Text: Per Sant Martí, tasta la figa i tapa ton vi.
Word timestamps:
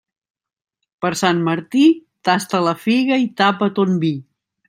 Per 1.05 1.11
Sant 1.19 1.43
Martí, 1.49 1.83
tasta 2.29 2.63
la 2.71 2.75
figa 2.87 3.21
i 3.27 3.31
tapa 3.43 3.71
ton 3.81 3.93
vi. 4.05 4.13